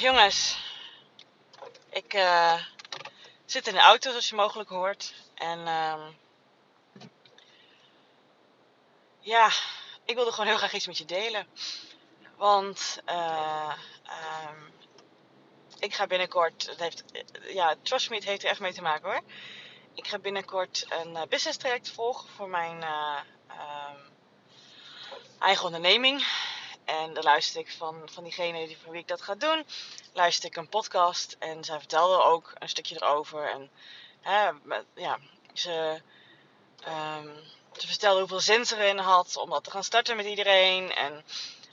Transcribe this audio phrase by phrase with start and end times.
[0.00, 0.58] jongens.
[1.90, 2.62] Ik eh,
[3.44, 5.14] zit in de auto, zoals je mogelijk hoort.
[5.34, 6.10] En ehm,
[9.20, 9.50] ja,
[10.04, 11.46] ik wilde gewoon heel graag iets met je delen.
[12.36, 13.72] Want eh,
[14.02, 14.60] ehm,
[15.78, 17.04] ik ga binnenkort, het heeft,
[17.42, 19.22] ja, trust me, heeft er echt mee te maken hoor.
[19.94, 23.18] Ik ga binnenkort een eh, business traject volgen voor mijn eh,
[23.48, 23.98] ehm,
[25.38, 26.26] eigen onderneming.
[26.86, 29.66] En dan luister ik van, van diegene die, voor wie ik dat ga doen,
[30.12, 31.36] luister ik een podcast.
[31.38, 33.50] En zij vertelde ook een stukje erover.
[33.50, 33.70] En
[34.20, 34.50] hè,
[34.94, 35.18] ja,
[35.52, 36.00] ze,
[36.84, 37.28] ehm,
[37.76, 40.94] ze vertelde hoeveel zin ze erin had om dat te gaan starten met iedereen.
[40.94, 41.24] En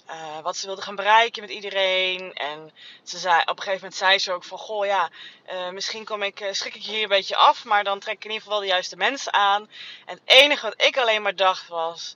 [0.05, 2.34] eh, wat ze wilde gaan bereiken met iedereen.
[2.34, 2.71] En
[3.04, 4.57] ze zei, op een gegeven moment zei ze ook van...
[4.57, 5.09] Goh, ja,
[5.45, 7.63] eh, misschien kom ik, eh, schrik ik je hier een beetje af.
[7.63, 9.70] Maar dan trek ik in ieder geval wel de juiste mensen aan.
[10.05, 12.15] En het enige wat ik alleen maar dacht was...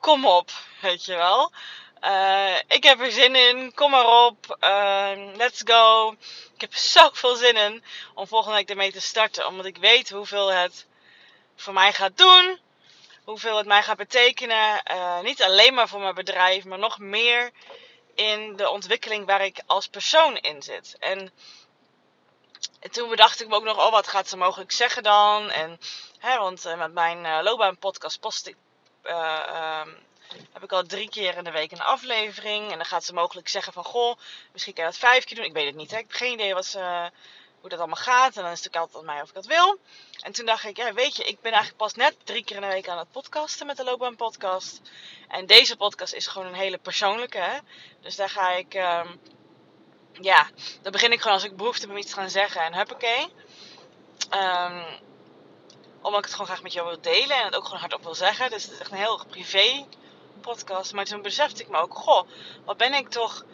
[0.00, 1.52] Kom op, weet je wel.
[2.04, 3.74] Eh, ik heb er zin in.
[3.74, 4.56] Kom maar op.
[4.60, 6.14] Eh, let's go.
[6.54, 9.46] Ik heb zoveel zin in om volgende week ermee te starten.
[9.46, 10.86] Omdat ik weet hoeveel het
[11.56, 12.58] voor mij gaat doen.
[13.24, 14.82] Hoeveel het mij gaat betekenen.
[14.82, 17.50] Eh, niet alleen maar voor mijn bedrijf, maar nog meer
[18.14, 20.96] in de ontwikkeling waar ik als persoon in zit.
[20.98, 21.32] En
[22.90, 25.50] toen bedacht ik me ook nog, oh wat gaat ze mogelijk zeggen dan?
[25.50, 25.80] En,
[26.18, 28.56] hè, want eh, met mijn loopbaanpodcast post ik,
[29.02, 29.90] eh, ehm,
[30.52, 32.70] heb ik al drie keer in de week een aflevering.
[32.70, 34.16] En dan gaat ze mogelijk zeggen van, goh,
[34.52, 35.44] misschien kan je dat vijf keer doen.
[35.44, 35.98] Ik weet het niet, hè.
[35.98, 37.10] ik heb geen idee wat ze,
[37.60, 38.36] hoe dat allemaal gaat.
[38.36, 39.78] En dan is het natuurlijk altijd aan mij of ik dat wil.
[40.20, 42.62] En toen dacht ik, ja, weet je, ik ben eigenlijk pas net drie keer in
[42.62, 44.80] de week aan het podcasten met de loopbaanpodcast.
[45.28, 47.58] En deze podcast is gewoon een hele persoonlijke, hè.
[48.00, 48.74] Dus daar ga ik...
[48.74, 49.16] ehm,
[50.20, 50.48] ja,
[50.82, 52.60] dan begin ik gewoon als ik behoefte heb om iets te gaan zeggen.
[52.60, 53.32] En huppakee.
[54.30, 54.82] Ehm
[56.04, 58.14] omdat ik het gewoon graag met jou wil delen en het ook gewoon hardop wil
[58.14, 58.50] zeggen.
[58.50, 59.86] Dus het is echt een heel privé
[60.40, 60.92] podcast.
[60.92, 62.28] Maar toen besefte ik me ook, goh,
[62.64, 63.44] wat ben ik toch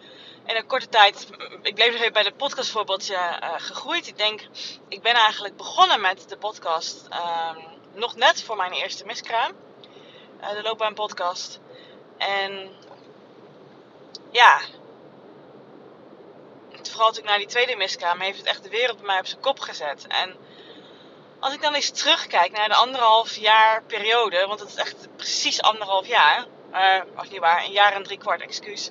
[0.47, 1.29] in een korte tijd...
[1.63, 4.07] Ik bleef nog even bij het podcastvoorbeeldje eh, gegroeid.
[4.07, 4.47] Ik denk,
[4.89, 7.59] ik ben eigenlijk begonnen met de podcast ehm,
[7.95, 9.53] nog net voor mijn eerste miskraam.
[10.41, 11.61] Eh, de loopbaanpodcast.
[12.19, 12.71] En
[14.31, 14.61] ja,
[16.89, 19.27] vooral toen ik naar die tweede miskraam, heeft het echt de wereld bij mij op
[19.27, 20.07] zijn kop gezet.
[20.09, 20.37] En
[21.41, 25.63] als ik dan eens terugkijk naar de anderhalf jaar periode, want het is echt precies
[25.63, 28.91] anderhalf jaar, uh, niet waar, een jaar en drie kwart, excuus.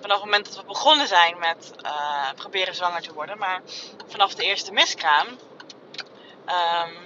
[0.00, 3.60] Vanaf het moment dat we begonnen zijn met uh, proberen zwanger te worden, maar
[4.06, 6.96] vanaf de eerste miskraam, um,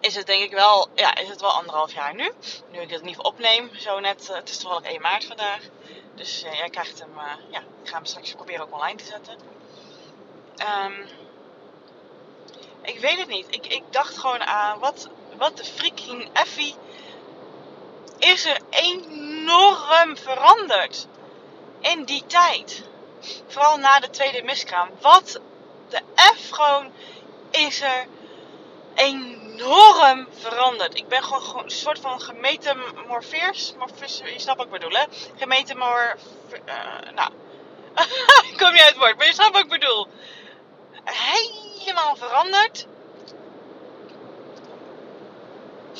[0.00, 2.32] is het denk ik wel, ja, is het wel anderhalf jaar nu.
[2.70, 5.60] Nu ik het niet opneem, zo net, uh, het is toevallig 1 maart vandaag.
[6.14, 7.10] Dus jij krijgt hem,
[7.50, 9.38] ja, ik ga hem straks proberen ook online te zetten.
[10.84, 11.08] Um,
[12.82, 13.46] ik weet het niet.
[13.50, 16.74] Ik, ik dacht gewoon aan wat, wat de freaking effie
[18.22, 21.06] is er enorm veranderd
[21.80, 22.82] in die tijd.
[23.46, 24.88] Vooral na de tweede miskraam.
[25.00, 25.40] Wat
[25.88, 26.00] de
[26.36, 26.92] F gewoon
[27.50, 28.06] is er
[28.94, 30.98] enorm veranderd.
[30.98, 33.72] Ik ben gewoon, een soort van gemetamorfeers.
[34.24, 35.04] Je snapt wat ik bedoel, hè?
[35.36, 36.16] Gemetamor...
[36.66, 37.30] Uh, nou,
[38.50, 40.06] ik kom niet uit het woord, maar je snapt wat ik bedoel.
[41.04, 42.86] Helemaal veranderd.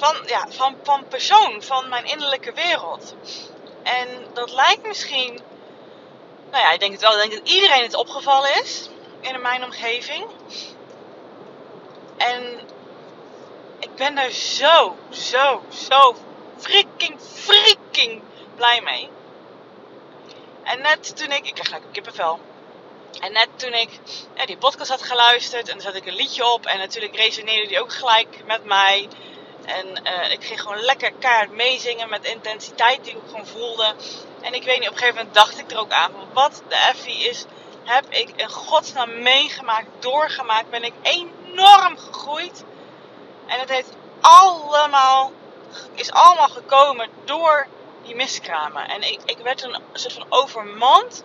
[0.03, 3.15] Van, ja, van, van persoon, van mijn innerlijke wereld.
[3.83, 5.41] En dat lijkt misschien...
[6.51, 7.13] Nou ja, ik denk het wel.
[7.13, 8.89] Ik denk dat iedereen het opgevallen is.
[9.21, 10.27] In mijn omgeving.
[12.17, 12.61] En
[13.79, 16.17] ik ben daar zo, zo, zo
[16.57, 18.23] freaking, freaking
[18.57, 19.09] blij mee.
[20.63, 21.47] En net toen ik...
[21.47, 22.41] Ik krijg een kippenvel.
[23.21, 23.91] En net toen ik
[24.35, 26.67] ja, die podcast had geluisterd en er zat ik een liedje op.
[26.67, 29.09] En natuurlijk resoneerde die ook gelijk met mij.
[29.65, 33.95] En uh, ik ging gewoon lekker kaart meezingen met intensiteit die ik gewoon voelde.
[34.41, 36.13] En ik weet niet, op een gegeven moment dacht ik er ook aan.
[36.33, 37.45] Wat de effie is,
[37.85, 40.71] heb ik in godsnaam meegemaakt, doorgemaakt.
[40.71, 42.65] Ben ik enorm gegroeid.
[43.47, 45.33] En het heeft allemaal,
[45.95, 47.67] is allemaal gekomen door
[48.03, 48.89] die miskramen.
[48.89, 51.25] En ik, ik werd een soort van overmand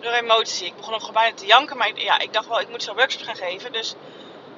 [0.00, 0.66] door emotie.
[0.66, 1.76] Ik begon ook gewoon bijna te janken.
[1.76, 3.72] Maar ja, ik dacht wel, ik moet zo'n workshop gaan geven.
[3.72, 3.94] Dus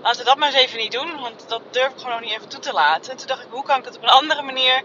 [0.02, 1.20] laten we dat maar eens even niet doen.
[1.20, 3.10] Want dat durf ik gewoon nog niet even toe te laten.
[3.10, 4.82] En toen dacht ik, hoe kan ik het op een andere manier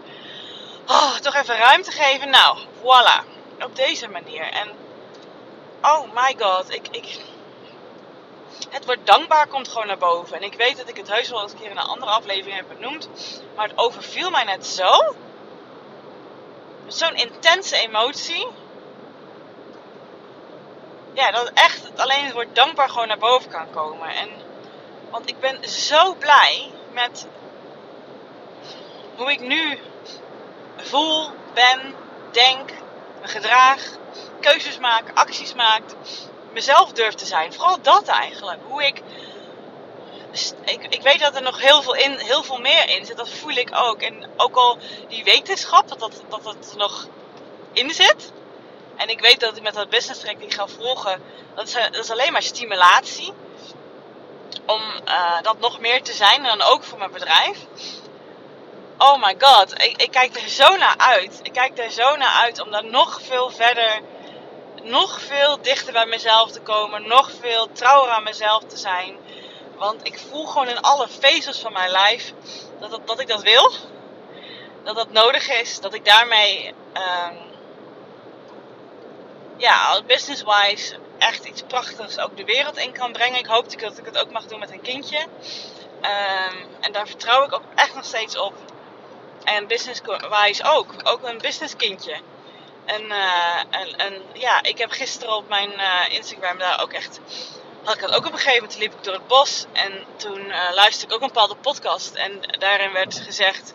[0.86, 2.30] oh, toch even ruimte geven?
[2.30, 3.34] Nou, voilà.
[3.64, 4.42] Op deze manier.
[4.42, 4.68] En
[5.82, 7.18] oh my god, ik, ik,
[8.70, 10.36] het woord dankbaar komt gewoon naar boven.
[10.36, 12.56] En ik weet dat ik het heus wel eens een keer in een andere aflevering
[12.56, 13.08] heb benoemd.
[13.56, 15.16] Maar het overviel mij net zo.
[16.86, 18.46] Zo'n intense emotie.
[21.12, 24.08] Ja, dat echt alleen het woord dankbaar gewoon naar boven kan komen.
[24.08, 24.28] En,
[25.10, 27.26] want ik ben zo blij met
[29.16, 29.78] hoe ik nu
[30.76, 31.94] voel, ben,
[32.30, 32.70] denk,
[33.20, 33.82] me gedraag,
[34.40, 35.82] keuzes maak, acties maak,
[36.52, 37.52] mezelf durf te zijn.
[37.52, 38.60] Vooral dat eigenlijk.
[38.68, 39.02] Hoe ik,
[40.88, 43.16] ik, weet dat er nog heel veel, in, heel veel meer in zit.
[43.16, 44.02] Dat voel ik ook.
[44.02, 47.06] En ook al die wetenschap, dat, dat, dat het nog
[47.72, 48.32] in zit.
[48.96, 51.22] En ik weet dat ik met dat business track die ik ga volgen,
[51.54, 53.32] dat dat is alleen maar stimulatie.
[54.66, 56.44] Om uh, dat nog meer te zijn.
[56.46, 57.58] En dan ook voor mijn bedrijf.
[58.98, 61.40] Oh my god, ik, ik kijk er zo naar uit.
[61.42, 64.00] Ik kijk er zo naar uit om daar nog veel verder,
[64.82, 67.08] nog veel dichter bij mezelf te komen.
[67.08, 69.16] Nog veel trouwer aan mezelf te zijn.
[69.76, 72.32] Want ik voel gewoon in alle vezels van mijn lijf
[72.80, 73.72] dat, dat, dat ik dat wil.
[74.84, 75.80] Dat dat nodig is.
[75.80, 77.38] Dat ik daarmee, um,
[79.56, 83.38] ja, business-wise echt iets prachtigs ook de wereld in kan brengen.
[83.38, 85.18] Ik hoop dat ik het ook mag doen met een kindje.
[86.02, 88.54] Um, en daar vertrouw ik ook echt nog steeds op.
[89.44, 90.94] En business-wise ook.
[91.02, 92.16] Ook een businesskindje.
[92.84, 97.20] En, uh, en, en, ja, ik heb gisteren op mijn uh, Instagram daar ook echt.
[97.84, 99.64] Had ik dat ook op een gegeven moment liep ik door het bos.
[99.72, 102.14] En toen uh, luisterde ik ook een bepaalde podcast.
[102.14, 103.74] En daarin werd gezegd.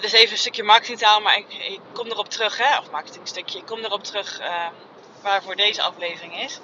[0.00, 3.58] is even een stukje marketingtaal, maar ik, ik kom erop terug, hè, of marketingstukje.
[3.58, 4.40] Ik kom erop terug
[5.22, 6.60] waarvoor deze aflevering is.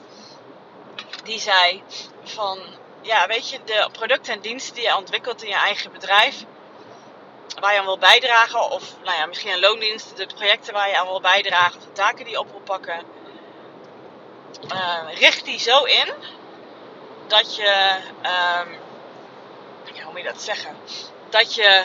[1.24, 1.82] Die zei
[2.24, 2.58] van,
[3.00, 6.44] ja, weet je, de producten en diensten die je ontwikkelt in je eigen bedrijf,
[7.60, 10.98] waar je aan wil bijdragen, of nou ja, misschien een loondienst, de projecten waar je
[10.98, 13.02] aan wil bijdragen, of de taken die je op wil pakken,
[14.72, 16.12] uh, richt die zo in
[17.26, 18.78] dat je, um,
[19.94, 20.76] ja, hoe moet je dat zeggen,
[21.30, 21.84] dat je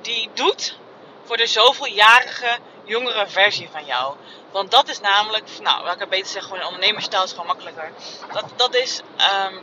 [0.00, 0.76] die doet
[1.24, 4.16] voor de zoveeljarige jongere versie van jou.
[4.50, 7.92] Want dat is namelijk, nou, ik kan beter zeggen, gewoon ondernemerstaal is gewoon makkelijker.
[8.32, 9.00] Dat, dat is
[9.46, 9.62] um,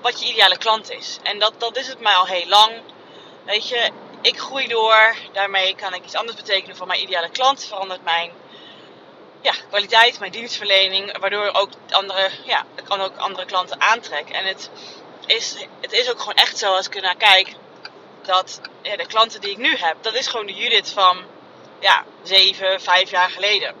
[0.00, 1.18] wat je ideale klant is.
[1.22, 2.72] En dat, dat is het mij al heel lang.
[3.44, 3.90] Weet je,
[4.20, 5.16] ik groei door.
[5.32, 7.64] Daarmee kan ik iets anders betekenen voor mijn ideale klant.
[7.64, 8.32] Verandert mijn
[9.40, 11.18] ja, kwaliteit, mijn dienstverlening.
[11.18, 14.34] Waardoor ook andere, ja, ik kan ook andere klanten aantrekken.
[14.34, 14.70] En het
[15.26, 17.54] is, het is ook gewoon echt zo als ik ernaar kijk.
[18.22, 21.24] Dat de klanten die ik nu heb, dat is gewoon de Judith van
[21.78, 23.74] ja, zeven, vijf jaar geleden.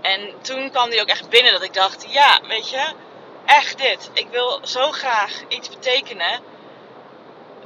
[0.00, 2.92] En toen kwam die ook echt binnen dat ik dacht, ja, weet je,
[3.46, 4.10] echt dit.
[4.12, 6.40] Ik wil zo graag iets betekenen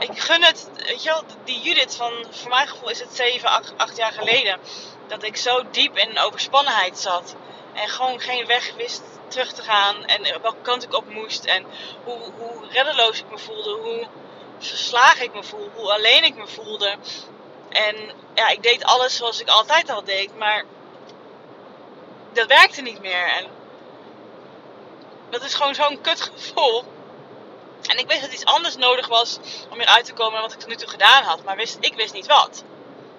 [0.01, 3.49] ik gun het, weet je wel, die Judith van, voor mijn gevoel is het 7,
[3.77, 4.61] 8, jaar geleden.
[5.07, 7.35] Dat ik zo diep in overspannenheid zat.
[7.75, 10.05] En gewoon geen weg wist terug te gaan.
[10.05, 11.45] En welke kant ik op moest.
[11.45, 11.65] En
[12.05, 13.71] hoe, hoe reddeloos ik me voelde.
[13.71, 14.07] Hoe
[14.59, 15.71] verslagen ik me voelde.
[15.75, 16.97] Hoe alleen ik me voelde.
[17.71, 20.37] En ja, ik deed alles zoals ik altijd al deed.
[20.39, 20.65] Maar
[22.33, 23.27] dat werkte niet meer.
[23.27, 23.47] En
[25.31, 26.85] dat is gewoon zo'n kut gevoel.
[27.87, 29.39] En ik wist dat iets anders nodig was
[29.71, 31.45] om eruit te komen dan wat ik tot nu toe gedaan had.
[31.45, 32.65] Maar wist, ik wist niet wat.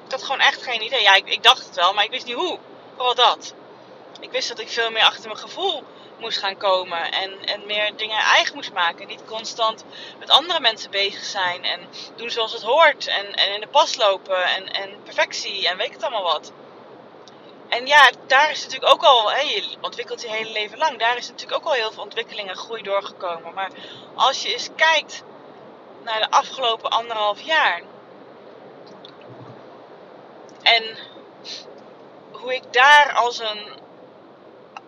[0.06, 1.02] Ik had gewoon echt geen idee.
[1.02, 2.60] Ja, ik, dacht het wel, maar ik wist niet hoe.
[2.96, 3.54] Vooral dat.
[4.20, 5.84] Ik wist dat ik veel meer achter mijn gevoel
[6.22, 7.12] moest gaan komen.
[7.12, 9.08] En, en meer dingen eigen moest maken.
[9.08, 9.86] Niet constant
[10.20, 11.64] met andere mensen bezig zijn.
[11.64, 11.80] En
[12.16, 13.08] doen zoals het hoort.
[13.08, 14.44] En, en in de pas lopen.
[14.46, 15.68] En, en perfectie.
[15.68, 16.52] En weet het allemaal wat.
[17.72, 21.18] En ja, daar is natuurlijk ook al, hè, je ontwikkelt je hele leven lang, daar
[21.18, 23.54] is natuurlijk ook al heel veel ontwikkeling en groei doorgekomen.
[23.54, 23.72] Maar
[24.16, 25.24] als je eens kijkt
[26.04, 27.82] naar de afgelopen anderhalf jaar
[30.62, 30.98] en
[32.32, 33.80] hoe ik daar als een,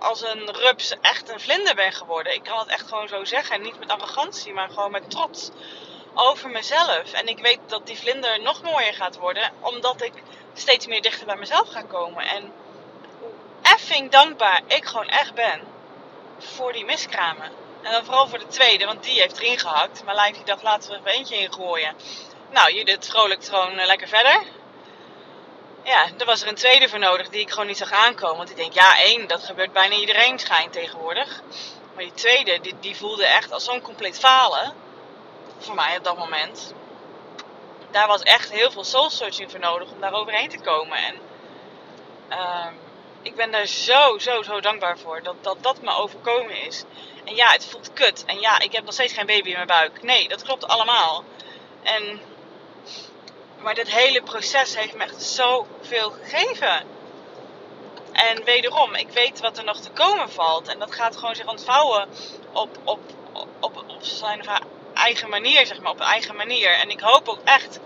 [0.03, 2.33] als een rups echt een vlinder ben geworden.
[2.33, 3.61] Ik kan het echt gewoon zo zeggen.
[3.61, 5.49] Niet met arrogantie, maar gewoon met trots
[6.13, 7.13] over mezelf.
[7.13, 10.13] En ik weet dat die vlinder nog mooier gaat worden, omdat ik
[10.53, 12.23] steeds meer dichter bij mezelf ga komen.
[12.23, 12.53] En
[13.61, 15.61] effing dankbaar ik gewoon echt ben
[16.37, 17.51] voor die miskramen.
[17.81, 20.03] En dan vooral voor de tweede, want die heeft erin gehakt.
[20.03, 21.95] Mijn lijf die dacht, laten we er eentje in gooien.
[22.51, 24.41] Nou, Judith vrolijk gewoon uh, lekker verder.
[25.83, 28.37] Ja, er was er een tweede voor nodig die ik gewoon niet zag aankomen.
[28.37, 31.41] Want ik denk, ja, één, dat gebeurt bijna iedereen schijnt tegenwoordig.
[31.93, 34.73] Maar die tweede, die, die voelde echt als zo'n compleet falen.
[35.57, 36.73] Voor mij op dat moment.
[37.91, 40.97] Daar was echt heel veel soul searching voor nodig om daar overheen te komen.
[40.97, 41.15] En
[42.31, 42.79] um,
[43.21, 46.83] ik ben daar zo, zo, zo dankbaar voor dat, dat dat me overkomen is.
[47.25, 48.23] En ja, het voelt kut.
[48.25, 50.03] En ja, ik heb nog steeds geen baby in mijn buik.
[50.03, 51.23] Nee, dat klopt allemaal.
[51.83, 52.21] En,
[53.63, 56.85] maar dit hele proces heeft me echt zoveel gegeven.
[58.11, 60.67] En wederom, ik weet wat er nog te komen valt.
[60.67, 62.07] En dat gaat gewoon zich ontvouwen
[62.51, 62.99] op, op,
[63.59, 64.45] op, op, zijn
[64.93, 65.91] eigen manier, zeg maar.
[65.91, 66.69] Op eigen manier.
[66.73, 67.79] En ik hoop ook echt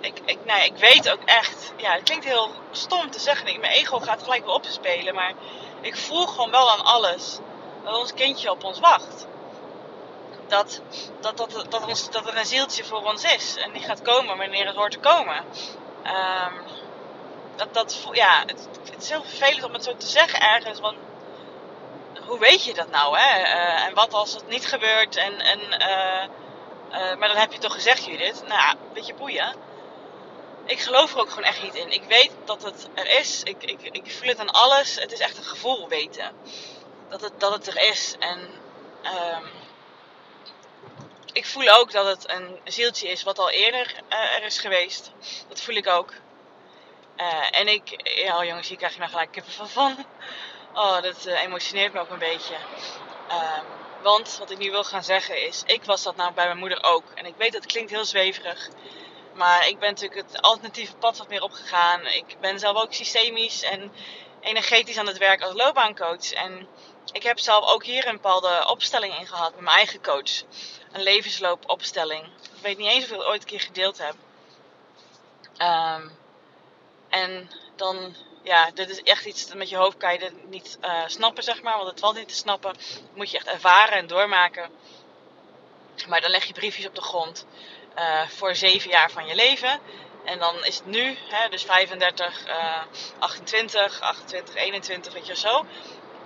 [0.00, 3.60] ik, ik, nee, ik weet ook echt, ja, het klinkt heel stom te zeggen.
[3.60, 5.32] Mijn ego gaat gelijk weer opspelen, maar
[5.80, 7.38] ik voel gewoon wel aan alles
[7.84, 9.26] dat ons kindje op ons wacht.
[10.48, 10.80] Dat,
[11.20, 14.38] dat, dat, dat, ons, dat er een zieltje voor ons is en die gaat komen
[14.38, 15.44] wanneer het hoort te komen.
[16.06, 16.66] Um,
[17.56, 20.80] dat, dat, ja, het, het, is heel vervelend om het zo te zeggen ergens.
[20.80, 20.96] Want
[22.26, 23.18] hoe weet je dat nou?
[23.18, 23.40] Hè?
[23.40, 25.16] Uh, en wat als het niet gebeurt?
[25.16, 26.22] En, en, uh,
[26.90, 28.42] uh, maar dan heb je toch gezegd, Judith.
[28.46, 29.54] Nou ja, weet je, boeien.
[30.64, 31.92] Ik geloof er ook gewoon echt niet in.
[31.92, 33.42] Ik weet dat het er is.
[33.42, 34.94] Ik, ik, ik voel het aan alles.
[34.94, 36.32] Het is echt een gevoel weten.
[37.08, 38.16] Dat het, dat het er is.
[38.18, 38.38] En
[39.04, 39.57] um,
[41.38, 45.12] ik voel ook dat het een zieltje is wat al eerder er is geweest.
[45.48, 46.12] Dat voel ik ook.
[47.50, 50.06] en ik, ja, jongens, hier krijg je nou gelijk kippen van.
[50.74, 52.54] Oh, dat uh, emotioneert me ook een beetje.
[53.30, 53.64] Um,
[54.02, 56.84] want wat ik nu wil gaan zeggen is, ik was dat nou bij mijn moeder
[56.84, 57.04] ook.
[57.14, 58.68] En ik weet dat het klinkt heel zweverig.
[59.34, 62.06] Maar ik ben natuurlijk het alternatieve pad wat meer opgegaan.
[62.06, 63.92] Ik ben zelf ook systemisch en
[64.40, 66.32] energetisch aan het werk als loopbaancoach.
[66.32, 66.68] En
[67.12, 70.42] ik heb zelf ook hier een bepaalde opstelling in gehad met mijn eigen coach.
[70.98, 72.24] Een levensloopopstelling.
[72.24, 74.14] Ik weet niet eens of ik het ooit een keer gedeeld heb.
[75.58, 76.18] Um,
[77.08, 81.02] en dan ja, dit is echt iets met je hoofd kan je dit niet uh,
[81.06, 81.76] snappen, zeg maar.
[81.76, 82.76] Want het valt niet te snappen.
[83.14, 84.70] Moet je echt ervaren en doormaken.
[86.08, 87.46] Maar dan leg je briefjes op de grond
[87.98, 89.80] uh, voor zeven jaar van je leven.
[90.24, 92.82] En dan is het nu, hè, dus 35, uh,
[93.18, 95.66] 28, 28, 21, weet je zo.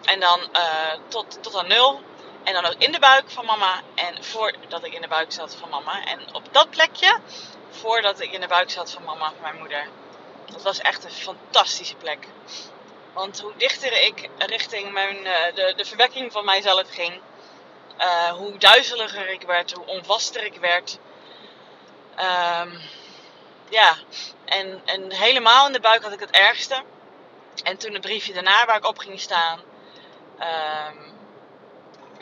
[0.03, 2.01] En dan uh, tot, tot aan nul.
[2.45, 3.81] En dan ook in de buik van mama.
[3.95, 6.05] En voordat ik in de buik zat van mama.
[6.05, 7.19] En op dat plekje,
[7.71, 9.87] voordat ik in de buik zat van mama, mijn moeder
[10.53, 12.27] dat was echt een fantastische plek.
[13.13, 17.21] Want hoe dichter ik richting mijn, uh, de, de verwekking van mijzelf ging,
[17.99, 20.99] uh, hoe duizeliger ik werd, hoe onvaster ik werd.
[22.61, 22.81] Um,
[23.69, 23.97] ja,
[24.45, 26.83] en, en helemaal in de buik had ik het ergste.
[27.63, 29.61] En toen het briefje daarna waar ik op ging staan.
[30.41, 31.13] Um,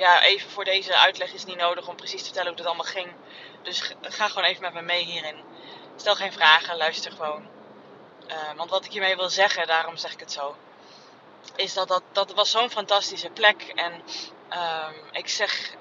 [0.00, 2.92] ja, even voor deze uitleg is niet nodig om precies te vertellen hoe het allemaal
[2.92, 3.12] ging.
[3.62, 5.44] Dus ga gewoon even met me mee hierin.
[5.96, 7.48] Stel geen vragen, luister gewoon.
[8.28, 10.56] Uh, want wat ik hiermee wil zeggen, daarom zeg ik het zo,
[11.56, 13.62] is dat dat, dat was zo'n fantastische plek.
[13.74, 13.92] En
[14.52, 15.74] um, ik zeg,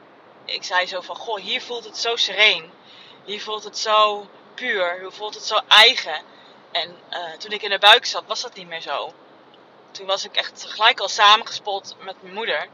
[0.45, 2.71] ik zei zo van, goh, hier voelt het zo sereen.
[3.25, 4.99] Hier voelt het zo puur.
[4.99, 6.21] Hier voelt het zo eigen.
[6.71, 9.13] En uh, toen ik in de buik zat, was dat niet meer zo.
[9.91, 12.67] Toen was ik echt gelijk al samengespot met mijn moeder.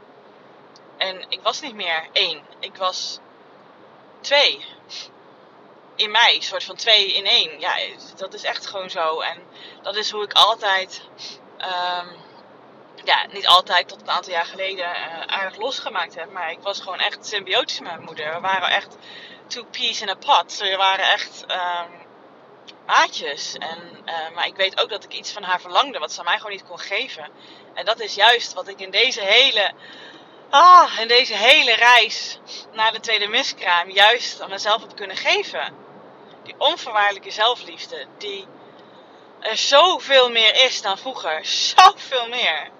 [0.96, 2.42] En ik was niet meer één.
[2.60, 3.18] Ik was
[4.20, 4.64] twee
[5.96, 7.60] in mij, een soort van twee in één.
[7.60, 7.76] Ja,
[8.16, 9.20] dat is echt gewoon zo.
[9.20, 9.42] En
[9.82, 11.02] dat is hoe ik altijd,
[11.58, 12.16] um,
[13.04, 16.32] ja, niet altijd, tot een aantal jaar geleden uh, aardig losgemaakt heb.
[16.32, 18.34] Maar ik was gewoon echt symbiotisch met mijn moeder.
[18.34, 18.96] We waren echt
[19.46, 20.58] two peas in a pot.
[20.58, 22.06] We waren echt um,
[22.86, 23.54] maatjes.
[23.54, 26.36] En, uh, maar ik weet ook dat ik iets van haar verlangde, wat ze mij
[26.36, 27.28] gewoon niet kon geven.
[27.74, 29.72] En dat is juist wat ik in deze hele
[30.50, 32.38] ah, in deze hele reis
[32.72, 35.84] naar de tweede miskraam juist aan mezelf heb kunnen geven
[36.46, 38.46] die onvoorwaardelijke zelfliefde, die
[39.40, 41.44] er zoveel meer is dan vroeger.
[41.44, 42.70] Zoveel meer.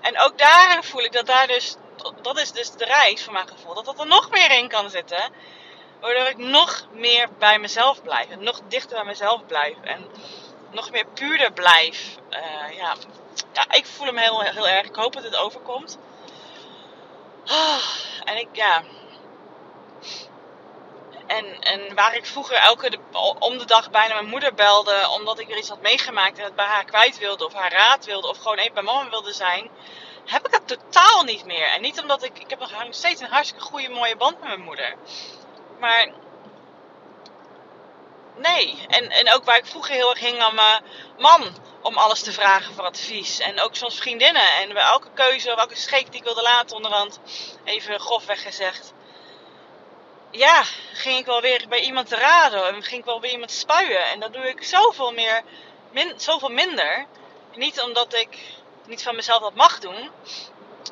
[0.00, 1.76] En ook daarin voel ik dat daar dus,
[2.22, 4.90] dat is dus de reis van mijn gevoel, dat dat er nog meer in kan
[4.90, 5.32] zitten.
[6.00, 8.28] Waardoor ik nog meer bij mezelf blijf.
[8.28, 9.76] En nog dichter bij mezelf blijf.
[9.82, 10.06] En
[10.70, 12.14] nog meer puurder blijf.
[12.30, 12.94] Uh, ja.
[13.52, 14.86] ja, ik voel hem heel, heel erg.
[14.86, 15.98] Ik hoop dat het overkomt.
[18.24, 18.82] En ik, ja,
[21.28, 22.98] en, en waar ik vroeger elke
[23.38, 25.08] om de dag bijna mijn moeder belde.
[25.10, 27.44] Omdat ik weer iets had meegemaakt en het bij haar kwijt wilde.
[27.44, 28.28] Of haar raad wilde.
[28.28, 29.70] Of gewoon even bij mama wilde zijn.
[30.24, 31.66] Heb ik dat totaal niet meer.
[31.66, 32.38] En niet omdat ik.
[32.38, 34.94] Ik heb nog steeds een hartstikke goede mooie band met mijn moeder.
[35.78, 36.26] Maar.
[38.38, 38.86] Nee.
[38.88, 40.82] En, en ook waar ik vroeger heel erg hing aan mijn
[41.18, 41.66] man.
[41.82, 43.38] Om alles te vragen voor advies.
[43.38, 44.56] En ook soms vriendinnen.
[44.60, 47.20] En bij elke keuze of elke scheek die ik wilde laten onderhand.
[47.64, 48.92] Even grofweg gezegd
[50.30, 53.50] ja, ging ik wel weer bij iemand te raden en ging ik wel bij iemand
[53.50, 54.04] spuien.
[54.04, 55.42] En dat doe ik zoveel, meer,
[55.92, 57.06] min, zoveel minder.
[57.54, 58.38] Niet omdat ik
[58.86, 60.10] niet van mezelf dat mag doen,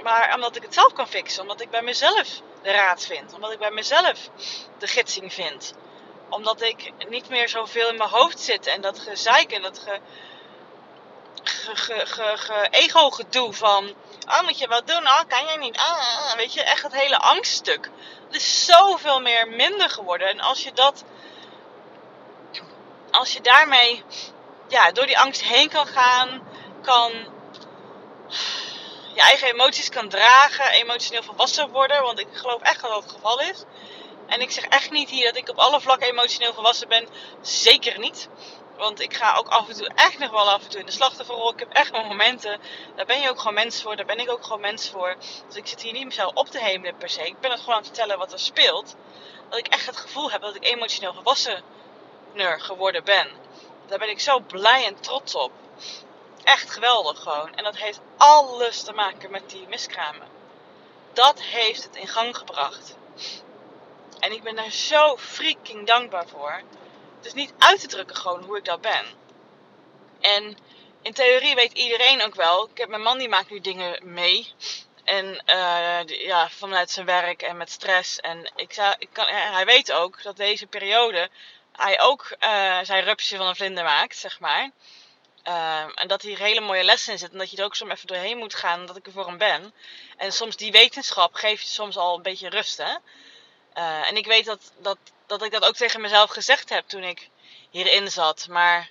[0.03, 1.43] maar omdat ik het zelf kan fixen.
[1.43, 2.29] Omdat ik bij mezelf
[2.63, 3.33] de raad vind.
[3.35, 4.29] Omdat ik bij mezelf
[4.79, 5.75] de gidsing vind.
[6.29, 10.01] Omdat ik niet meer zoveel in mijn hoofd zit en dat gezeik en dat ge,
[11.75, 13.95] ge, ge, ge ego gedoe van...
[14.29, 15.07] Oh, moet je wat doen?
[15.07, 15.77] Oh, kan jij niet?
[15.77, 17.91] Ah, ah, weet je, echt het hele angststuk.
[18.27, 20.29] Het is zoveel meer minder geworden.
[20.29, 21.05] En als je dat.
[23.11, 24.05] Als je daarmee
[24.69, 26.49] ja, door die angst heen kan gaan,
[26.83, 27.13] kan
[29.15, 32.03] je eigen emoties kan dragen, emotioneel volwassen worden.
[32.03, 33.65] Want ik geloof echt dat dat het geval is.
[34.27, 37.09] En ik zeg echt niet hier dat ik op alle vlakken emotioneel volwassen ben.
[37.41, 38.29] Zeker niet.
[38.77, 40.93] Want ik ga ook af en toe echt nog wel af en toe in de
[40.93, 41.53] slachtofferrol.
[41.53, 42.61] Ik heb echt mijn momenten.
[42.97, 43.97] Daar ben je ook gewoon mens voor.
[43.97, 45.17] Daar ben ik ook gewoon mens voor.
[45.47, 47.27] Dus ik zit hier niet mezelf op te hemelen per se.
[47.27, 48.95] Ik ben het gewoon aan het vertellen wat er speelt.
[49.49, 53.29] Dat ik echt het gevoel heb dat ik emotioneel volwassener geworden ben.
[53.87, 55.53] Daar ben ik zo blij en trots op.
[56.45, 57.55] echt geweldig gewoon.
[57.55, 60.29] En dat heeft alles te maken met die miskramen.
[61.13, 62.97] Dat heeft het in gang gebracht.
[64.19, 66.63] En ik ben daar zo freaking dankbaar voor.
[67.17, 69.05] Het is niet uit te drukken gewoon hoe ik dat ben.
[70.21, 70.57] En
[71.03, 72.69] in theorie weet iedereen ook wel.
[72.69, 74.55] Ik heb mijn man die maakt nu dingen mee.
[75.05, 78.21] En uh, ja, vanuit zijn werk en met stress.
[78.21, 81.31] En ik zou, ik kan, hij weet ook dat deze periode
[81.73, 84.71] hij ook uh, zijn rupsje van een vlinder maakt, zeg maar.
[85.49, 87.39] Uh, en dat hier hele mooie lessen in zitten.
[87.39, 88.87] En dat je er ook soms even doorheen moet gaan.
[88.87, 89.75] Dat ik er voor hem ben.
[90.17, 92.79] En soms die wetenschap geeft je soms al een beetje rust.
[92.79, 92.95] Hè?
[93.77, 97.03] Uh, en ik weet dat, dat, dat ik dat ook tegen mezelf gezegd heb toen
[97.03, 97.29] ik
[97.71, 98.47] hierin zat.
[98.49, 98.91] Maar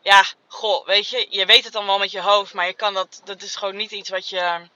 [0.00, 2.54] ja, goh, weet je, je weet het dan wel met je hoofd.
[2.54, 4.68] Maar je kan dat, dat is gewoon niet iets wat je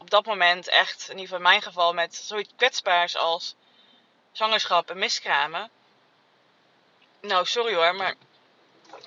[0.00, 3.54] op dat moment echt, in ieder geval in mijn geval, met zoiets kwetsbaars als
[4.32, 5.70] zwangerschap en miskramen.
[7.20, 8.14] Nou, sorry hoor, maar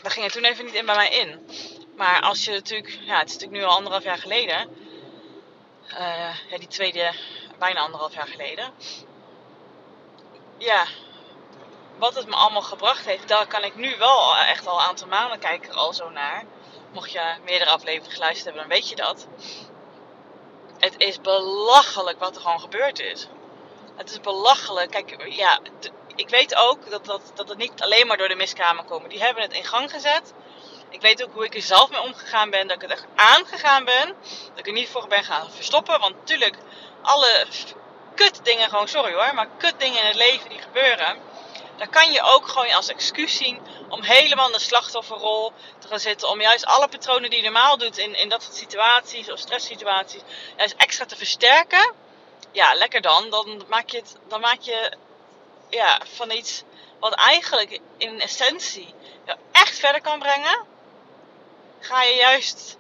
[0.02, 1.50] daar ging het toen even niet in bij mij in.
[1.96, 4.90] Maar als je natuurlijk, ja, het is natuurlijk nu al anderhalf jaar geleden.
[6.50, 7.14] Ja, die tweede,
[7.60, 8.74] bijna anderhalf jaar geleden.
[10.62, 10.86] Ja,
[11.98, 15.08] wat het me allemaal gebracht heeft, daar kan ik nu wel echt al een aantal
[15.08, 16.44] maanden kijken al zo naar.
[16.92, 19.28] Mocht je meerdere afleveringen geluisterd hebben, dan weet je dat.
[20.80, 23.28] Het is belachelijk wat er gewoon gebeurd is.
[23.96, 24.92] Het is belachelijk.
[24.92, 25.60] Kijk, ja,
[26.16, 29.10] ik weet ook dat, dat, dat het niet alleen maar door de miskamer komen.
[29.10, 30.34] Die hebben het in gang gezet.
[30.90, 32.68] Ik weet ook hoe ik er zelf mee omgegaan ben.
[32.68, 34.08] Dat ik het echt aangegaan ben.
[34.50, 36.00] Dat ik er niet voor ben gaan verstoppen.
[36.00, 36.58] Want natuurlijk,
[37.02, 37.46] alle
[38.22, 41.18] kut dingen, gewoon sorry hoor, maar kut dingen in het leven die gebeuren.
[41.78, 43.60] Dan kan je ook gewoon als excuus zien
[43.90, 46.30] om helemaal in de slachtofferrol te gaan zitten.
[46.30, 50.22] Om juist alle patronen die je normaal doet in, in dat soort situaties of stresssituaties,
[50.58, 51.94] juist extra te versterken.
[52.52, 53.30] Ja, lekker dan.
[53.30, 54.92] Dan maak je, het, dan maak je
[55.70, 56.64] ja, van iets
[57.00, 58.94] wat eigenlijk in essentie
[59.26, 60.66] jou echt verder kan brengen,
[61.80, 62.78] ga je juist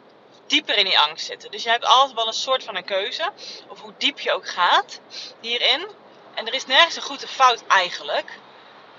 [0.52, 1.52] dieper in die angst zitten.
[1.52, 3.32] Dus je hebt altijd wel een soort van een keuze,
[3.68, 5.00] of hoe diep je ook gaat
[5.40, 5.88] hierin.
[6.34, 8.40] En er is nergens een goed of fout eigenlijk.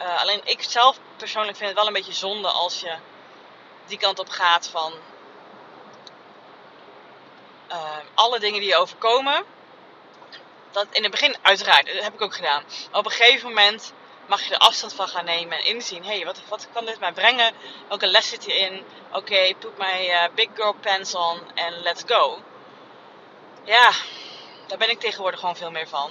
[0.01, 2.95] Uh, alleen ik zelf persoonlijk vind het wel een beetje zonde als je
[3.87, 4.93] die kant op gaat van
[7.71, 9.45] uh, alle dingen die je overkomen.
[10.71, 12.63] Dat in het begin, uiteraard, dat heb ik ook gedaan.
[12.91, 13.93] Maar op een gegeven moment
[14.33, 16.05] mag je er afstand van gaan nemen en inzien.
[16.05, 17.55] Hé, hey, wat, wat kan dit mij brengen?
[17.89, 18.85] Welke les zit hierin?
[19.09, 22.43] Oké, okay, put my uh, big girl pants on en let's go.
[23.65, 23.91] Ja,
[24.67, 26.11] daar ben ik tegenwoordig gewoon veel meer van.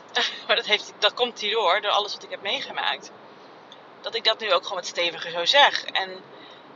[0.46, 3.10] maar dat, heeft, dat komt hierdoor, door alles wat ik heb meegemaakt.
[4.00, 5.84] Dat ik dat nu ook gewoon wat steviger zo zeg.
[5.84, 6.24] En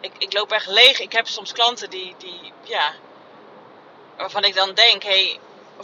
[0.00, 1.00] ik, ik loop echt leeg.
[1.00, 2.94] Ik heb soms klanten die, die ja,
[4.16, 5.38] waarvan ik dan denk, hé,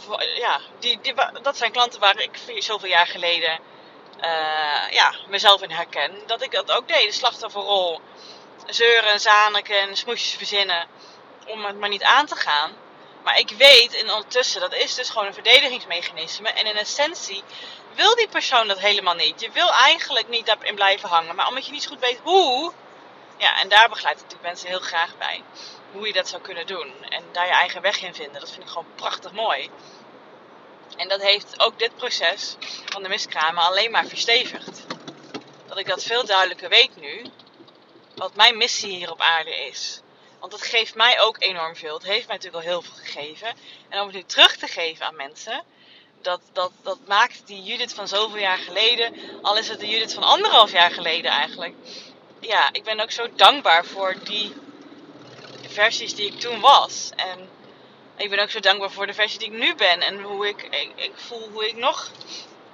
[0.07, 3.59] hey, ja, die, die, dat zijn klanten waar ik zoveel jaar geleden
[4.23, 6.11] uh, ja, mezelf in herken.
[6.25, 8.01] Dat ik dat ook deed, de slachtofferrol.
[8.65, 10.87] Zeuren en zaniken en smoesjes verzinnen
[11.47, 12.71] om het maar niet aan te gaan.
[13.23, 16.49] Maar ik weet in ondertussen, dat is dus gewoon een verdedigingsmechanisme.
[16.49, 17.43] En in essentie
[17.95, 19.41] wil die persoon dat helemaal niet.
[19.41, 21.35] Je wil eigenlijk niet daarin blijven hangen.
[21.35, 22.73] Maar omdat je niet goed weet hoe.
[23.37, 25.43] Ja, en daar begeleid ik natuurlijk mensen heel graag bij.
[25.91, 26.93] Hoe je dat zou kunnen doen.
[27.09, 28.39] En daar je eigen weg in vinden.
[28.39, 29.69] Dat vind ik gewoon prachtig mooi.
[30.97, 34.85] En dat heeft ook dit proces van de miskramen alleen maar verstevigd.
[35.67, 37.25] Dat ik dat veel duidelijker weet nu.
[38.15, 40.01] Wat mijn missie hier op aarde is.
[40.39, 41.93] Want dat geeft mij ook enorm veel.
[41.93, 43.47] Het heeft mij natuurlijk al heel veel gegeven.
[43.89, 45.63] En om het nu terug te geven aan mensen.
[46.21, 49.13] Dat, dat, dat maakt die Judith van zoveel jaar geleden.
[49.41, 51.75] Al is het de Judith van anderhalf jaar geleden eigenlijk.
[52.39, 54.53] Ja, ik ben ook zo dankbaar voor die
[55.67, 57.09] versies die ik toen was.
[57.15, 57.49] En
[58.15, 60.01] ik ben ook zo dankbaar voor de versie die ik nu ben.
[60.01, 62.11] En hoe ik, ik, voel hoe ik nog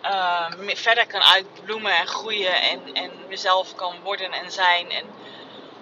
[0.03, 2.61] uh, verder kan uitbloemen en groeien.
[2.61, 4.91] En, en mezelf kan worden en zijn.
[4.91, 5.05] En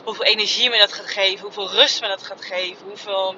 [0.03, 1.43] hoeveel energie me dat gaat geven.
[1.43, 2.85] Hoeveel rust me dat gaat geven.
[2.85, 3.35] Hoeveel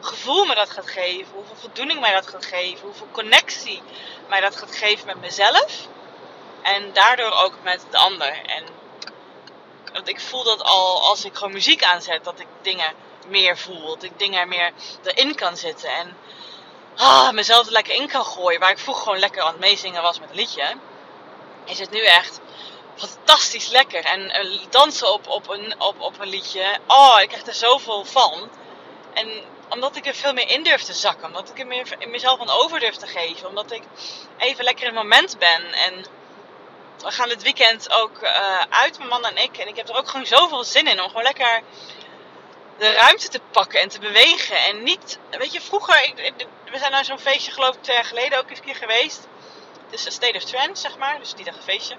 [0.00, 1.32] gevoel me dat gaat geven.
[1.34, 2.80] Hoeveel voldoening mij dat gaat geven.
[2.80, 3.82] Hoeveel connectie
[4.28, 5.86] mij dat gaat geven met mezelf.
[6.62, 8.40] En daardoor ook met de ander.
[8.46, 8.64] En
[9.92, 12.24] want ik voel dat al als ik gewoon muziek aanzet.
[12.24, 12.92] Dat ik dingen
[13.28, 13.86] meer voel.
[13.86, 15.88] Dat ik dingen meer erin kan zitten.
[15.88, 16.16] En
[16.96, 18.60] ah, mezelf er lekker in kan gooien.
[18.60, 20.76] Waar ik vroeger gewoon lekker aan het meezingen was met een liedje.
[21.64, 22.40] Is het nu echt
[22.96, 24.04] fantastisch lekker.
[24.04, 26.78] En uh, dansen op, op, een, op, op een liedje.
[26.86, 28.50] Oh, ik krijg er zoveel van.
[29.14, 31.26] En omdat ik er veel meer in durf te zakken.
[31.26, 33.48] Omdat ik er meer in mezelf aan over durf te geven.
[33.48, 33.82] Omdat ik
[34.38, 35.72] even lekker in het moment ben.
[35.72, 36.06] En
[36.98, 39.56] we gaan dit weekend ook uh, uit, mijn man en ik.
[39.56, 41.62] En ik heb er ook gewoon zoveel zin in om gewoon lekker
[42.78, 44.56] de ruimte te pakken en te bewegen.
[44.56, 48.04] En niet, weet je, vroeger, ik, we zijn naar zo'n feestje geloof ik twee jaar
[48.04, 49.28] geleden ook eens een keer geweest.
[49.84, 51.18] Het is een State of Trend, zeg maar.
[51.18, 51.96] Dus niet echt een feestje.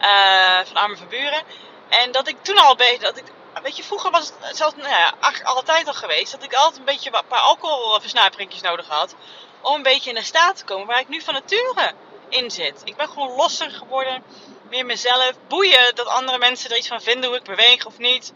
[0.00, 1.42] uh, van Arme van Buren.
[1.88, 3.24] En dat ik toen al bezig, dat ik
[3.62, 6.84] weet je, vroeger was het zelfs, nou ja, altijd al geweest dat ik altijd een
[6.84, 9.14] beetje een paar alcoholversnaperingjes nodig had.
[9.60, 11.92] Om een beetje in een staat te komen waar ik nu van nature
[12.28, 12.80] in zit.
[12.84, 14.22] Ik ben gewoon losser geworden,
[14.68, 15.32] meer mezelf.
[15.48, 18.32] Boeien dat andere mensen er iets van vinden hoe ik beweeg of niet.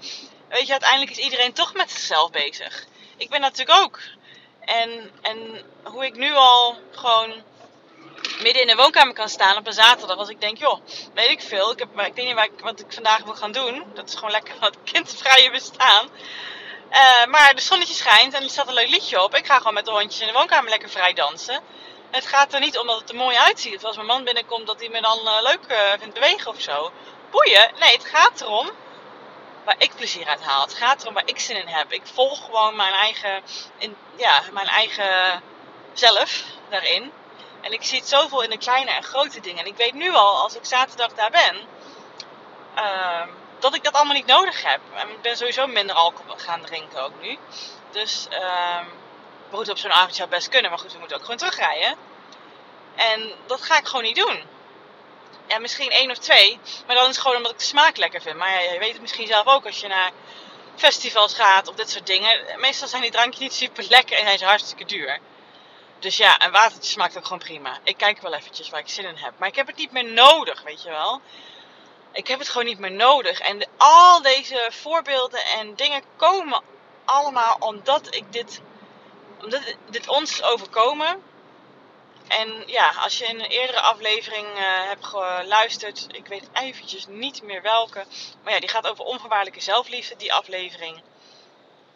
[0.50, 2.86] Weet je, uiteindelijk is iedereen toch met zichzelf bezig.
[3.16, 4.00] Ik ben natuurlijk ook.
[4.60, 7.42] En, en hoe ik nu al gewoon
[8.42, 10.16] midden in de woonkamer kan staan op een zaterdag.
[10.16, 10.80] Als ik denk, joh,
[11.14, 11.72] weet ik veel.
[11.72, 13.84] Ik, heb, ik weet niet wat ik, wat ik vandaag wil gaan doen.
[13.94, 16.08] Dat is gewoon lekker wat kindvrije bestaan.
[16.90, 19.34] Uh, maar de zonnetje schijnt en er staat een leuk liedje op.
[19.34, 21.60] Ik ga gewoon met de hondjes in de woonkamer lekker vrij dansen.
[22.10, 23.76] Het gaat er niet om dat het er mooi uitziet.
[23.76, 26.60] Of als mijn man binnenkomt dat hij me dan uh, leuk uh, vindt bewegen of
[26.60, 26.92] zo.
[27.30, 27.70] Boeien.
[27.78, 28.70] Nee, het gaat erom
[29.64, 30.60] waar ik plezier uit haal.
[30.60, 31.92] Het gaat erom waar ik zin in heb.
[31.92, 33.42] Ik volg gewoon mijn eigen,
[33.78, 35.42] in, ja, mijn eigen
[35.92, 37.12] zelf daarin.
[37.60, 39.60] En ik zie het zoveel in de kleine en grote dingen.
[39.60, 41.56] En ik weet nu al, als ik zaterdag daar ben,
[42.76, 43.26] uh,
[43.58, 44.80] dat ik dat allemaal niet nodig heb.
[44.94, 47.38] En ik ben sowieso minder alcohol gaan drinken ook nu.
[47.90, 48.80] Dus uh,
[49.50, 50.70] goed, op zo'n avond zou best kunnen.
[50.70, 51.94] Maar goed, we moeten ook gewoon terugrijden.
[52.94, 54.42] En dat ga ik gewoon niet doen.
[55.50, 56.58] Ja, misschien één of twee.
[56.86, 58.36] Maar dan is het gewoon omdat ik de smaak lekker vind.
[58.36, 60.10] Maar je weet het misschien zelf ook als je naar
[60.76, 62.60] festivals gaat of dit soort dingen.
[62.60, 65.18] Meestal zijn die drankjes niet super lekker en zijn ze hartstikke duur.
[65.98, 67.78] Dus ja, een watertje smaakt ook gewoon prima.
[67.82, 69.32] Ik kijk wel eventjes waar ik zin in heb.
[69.38, 71.20] Maar ik heb het niet meer nodig, weet je wel.
[72.12, 73.40] Ik heb het gewoon niet meer nodig.
[73.40, 76.62] En al deze voorbeelden en dingen komen
[77.04, 78.60] allemaal omdat ik dit,
[79.40, 81.22] omdat dit ons overkomen.
[82.30, 87.42] En ja, als je in een eerdere aflevering uh, hebt geluisterd, ik weet eventjes niet
[87.42, 88.04] meer welke,
[88.42, 91.02] maar ja, die gaat over onvoorwaardelijke zelfliefde, die aflevering.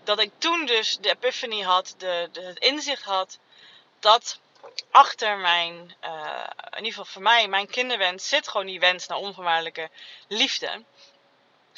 [0.05, 3.38] Dat ik toen dus de epiphany had, de, het inzicht had
[3.99, 4.38] dat
[4.90, 9.18] achter mijn, uh, in ieder geval voor mij, mijn kinderwens zit gewoon die wens naar
[9.18, 9.90] onvoorwaardelijke
[10.29, 10.83] liefde.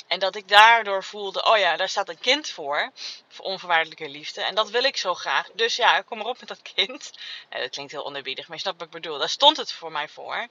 [0.06, 2.90] En dat ik daardoor voelde, oh ja, daar staat een kind voor,
[3.28, 4.42] voor onvoorwaardelijke liefde.
[4.42, 5.48] En dat wil ik zo graag.
[5.54, 7.10] Dus ja, kom maar op met dat kind.
[7.48, 9.18] Eh, dat klinkt heel onderbiedig, maar je snapt wat ik bedoel.
[9.18, 10.46] Daar stond het voor mij voor.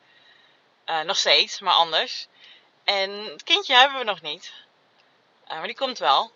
[0.85, 2.27] Uh, nog steeds, maar anders.
[2.83, 4.53] En het kindje hebben we nog niet.
[5.47, 6.31] Uh, maar die komt wel.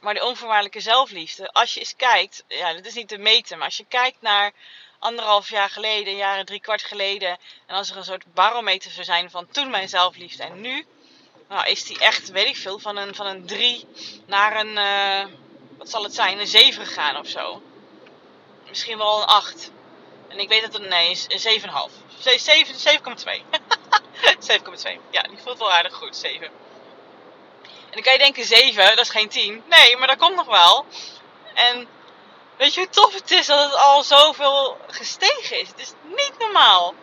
[0.00, 3.66] Maar de onvoorwaardelijke zelfliefde, als je eens kijkt, ja, dat is niet te meten, maar
[3.66, 4.52] als je kijkt naar
[4.98, 9.30] anderhalf jaar geleden, jaren drie kwart geleden, en als er een soort barometer zou zijn
[9.30, 10.86] van toen mijn zelfliefde en nu,
[11.48, 13.86] nou is die echt, weet ik veel, van een, van een drie
[14.26, 15.34] naar een, uh,
[15.78, 17.62] wat zal het zijn, een zeven gegaan of zo.
[18.68, 19.70] Misschien wel een acht.
[20.28, 22.06] En ik weet dat het, nee, een 7,5.
[22.24, 23.42] 7,2.
[24.38, 24.98] 7,2.
[25.10, 26.46] Ja, die voelt wel aardig goed, 7.
[27.66, 29.62] En dan kan je denken 7, dat is geen 10.
[29.68, 30.86] Nee, maar dat komt nog wel.
[31.54, 31.88] En
[32.56, 35.68] weet je hoe tof het is dat het al zoveel gestegen is?
[35.68, 36.94] Het is niet normaal.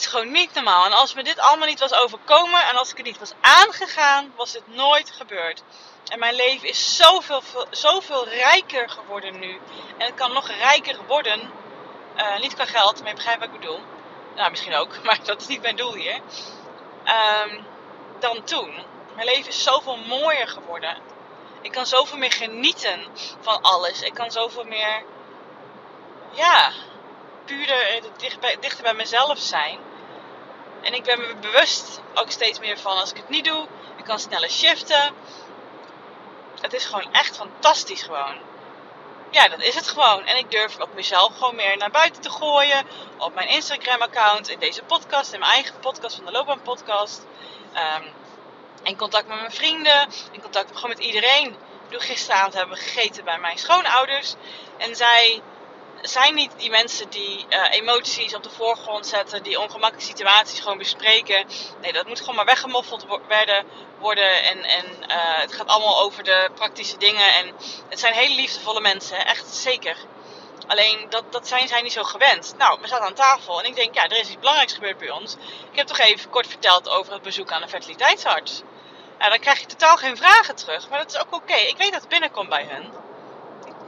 [0.00, 0.84] Is gewoon niet normaal.
[0.84, 4.32] En als me dit allemaal niet was overkomen en als ik het niet was aangegaan,
[4.36, 5.62] was het nooit gebeurd.
[6.08, 9.60] En mijn leven is zoveel, zoveel rijker geworden nu.
[9.98, 11.52] En het kan nog rijker worden.
[12.16, 13.80] Uh, niet qua geld, maar je begrijpt wat ik bedoel.
[14.36, 16.20] Nou, misschien ook, maar dat is niet mijn doel hier.
[17.44, 17.66] Um,
[18.18, 18.74] dan toen.
[19.14, 20.96] Mijn leven is zoveel mooier geworden.
[21.60, 23.06] Ik kan zoveel meer genieten
[23.40, 24.02] van alles.
[24.02, 25.02] Ik kan zoveel meer,
[26.30, 26.70] ja,
[27.44, 28.02] puurder, eh,
[28.60, 29.88] dichter bij mezelf zijn.
[30.82, 33.66] En ik ben me bewust ook steeds meer van als ik het niet doe.
[33.96, 35.14] Ik kan sneller shiften.
[36.60, 38.34] Het is gewoon echt fantastisch gewoon.
[39.30, 40.26] Ja, dat is het gewoon.
[40.26, 42.86] En ik durf ook mezelf gewoon meer naar buiten te gooien.
[43.18, 47.26] Op mijn Instagram account, in deze podcast, in mijn eigen podcast van de Loopbaan Podcast.
[47.74, 48.12] Um,
[48.82, 51.46] in contact met mijn vrienden, in contact gewoon met iedereen.
[51.46, 54.34] Ik bedoel, gisteravond hebben we gegeten bij mijn schoonouders.
[54.76, 55.42] En zij
[56.02, 60.78] zijn niet die mensen die uh, emoties op de voorgrond zetten, die ongemakkelijke situaties gewoon
[60.78, 61.46] bespreken.
[61.80, 63.64] Nee, dat moet gewoon maar weggemoffeld worden.
[63.98, 67.34] worden en en uh, het gaat allemaal over de praktische dingen.
[67.34, 67.54] En
[67.88, 69.96] het zijn hele liefdevolle mensen, echt zeker.
[70.66, 72.54] Alleen dat, dat zijn zij niet zo gewend.
[72.58, 75.10] Nou, we zaten aan tafel en ik denk, ja, er is iets belangrijks gebeurd bij
[75.10, 75.36] ons.
[75.70, 78.62] Ik heb toch even kort verteld over het bezoek aan de fertiliteitsarts.
[79.18, 81.54] Nou, dan krijg je totaal geen vragen terug, maar dat is ook oké.
[81.54, 82.92] Ik weet dat het binnenkomt bij hun.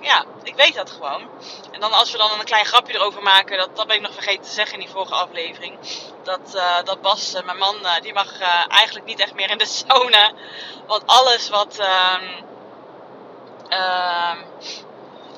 [0.03, 1.29] Ja, ik weet dat gewoon.
[1.71, 4.13] En dan als we dan een klein grapje erover maken, dat, dat ben ik nog
[4.13, 5.79] vergeten te zeggen in die vorige aflevering.
[6.23, 9.59] Dat, uh, dat Bas, uh, mijn man, uh, die mag eigenlijk niet echt meer in
[9.59, 10.33] de sauna.
[10.87, 11.79] Want alles wat.
[11.79, 12.25] Ehm,
[13.69, 14.39] ehm,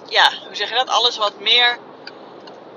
[0.09, 0.89] ja, hoe zeg je dat?
[0.89, 1.79] Alles wat meer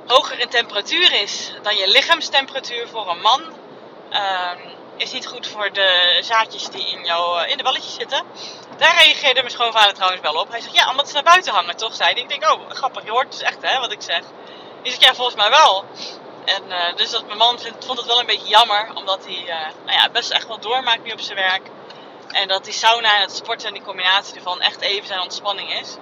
[0.08, 5.74] hoger in temperatuur is dan je lichaamstemperatuur voor een man, um, is niet goed voor
[5.74, 8.24] de zaadjes die in, jou, in de balletjes zitten.
[8.78, 10.50] Daar reageerde mijn schoonvader trouwens wel op.
[10.50, 11.96] Hij zegt, ja, omdat ze naar buiten hangen, toch?
[11.96, 12.22] Zei hij.
[12.22, 14.22] Ik denk, oh, grappig, je hoort dus echt, hè, wat ik zeg.
[14.82, 15.86] Die zegt, ja, volgens mij wel.
[16.46, 19.44] En uh, dus dat mijn man vindt, vond het wel een beetje jammer, omdat hij
[19.44, 19.56] uh,
[19.86, 21.70] nou ja, best echt wel doormaakt nu op zijn werk.
[22.28, 25.74] En dat die sauna en het sporten en die combinatie ervan echt even zijn ontspanning
[25.80, 25.96] is.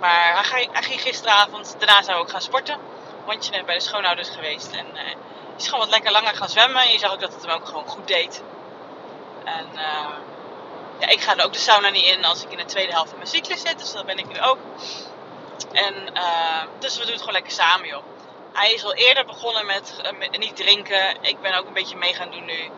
[0.00, 2.78] Maar hij, ging- hij ging gisteravond, daarna zou ik ook gaan sporten.
[3.28, 4.72] Net bij de schoonouders geweest.
[4.72, 5.14] En eh
[5.56, 6.82] is gewoon wat lekker langer gaan zwemmen.
[6.82, 8.42] En je zag ook dat het hem ook gewoon goed deed.
[9.44, 10.18] En eh,
[10.98, 13.08] ja, ik ga er ook de sauna niet in als ik in de tweede helft
[13.08, 13.78] van mijn cyclus zit.
[13.78, 14.58] Dus dat ben ik nu ook.
[15.72, 18.02] En eh, dus we doen het gewoon lekker samen, joh.
[18.52, 21.22] Hij is al eerder begonnen met, eh, niet drinken.
[21.22, 22.70] Ik ben ook een beetje mee gaan doen nu.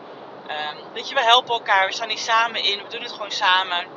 [0.47, 1.85] Ehm, weet je, we helpen elkaar.
[1.87, 2.83] We staan hier samen in.
[2.83, 3.87] We doen het gewoon samen.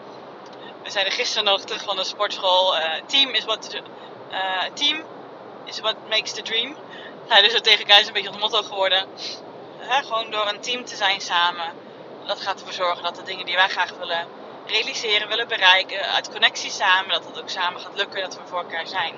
[0.82, 2.74] We zijn er gisteren nog terug van de sportschool.
[3.06, 3.82] Team is what
[4.34, 5.04] eh, team
[5.64, 6.77] is what makes the dream.
[7.29, 9.09] Nou, dus dat tegen is een beetje ons motto geworden.
[9.88, 11.72] Gewoon door een team te zijn samen.
[12.27, 14.27] Dat gaat ervoor zorgen dat de dingen die wij graag willen
[14.66, 18.59] realiseren, willen bereiken, uit connectie samen, dat het ook samen gaat lukken, dat we voor
[18.59, 19.14] elkaar zijn.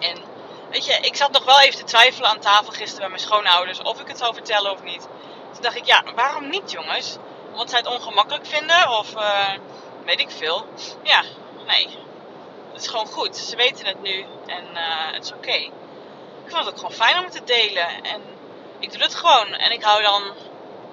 [0.00, 0.22] En
[0.70, 3.82] weet je, ik zat nog wel even te twijfelen aan tafel gisteren bij mijn schoonouders
[3.82, 5.08] of ik het zou vertellen of niet.
[5.52, 7.16] Toen dacht ik, ja, waarom niet jongens?
[7.50, 9.52] Omdat zij het ongemakkelijk vinden of eh,
[10.04, 10.66] weet ik veel.
[11.02, 11.22] Ja,
[11.66, 12.03] nee.
[12.74, 13.36] Het is gewoon goed.
[13.36, 15.52] Ze weten het nu en eh, het is oké.
[16.44, 18.02] Ik vond het ook gewoon fijn om te delen.
[18.02, 18.22] En
[18.78, 19.46] ik doe het gewoon.
[19.46, 20.22] En ik hou dan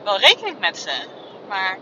[0.03, 0.91] wel rekening met ze.
[1.47, 1.79] Maar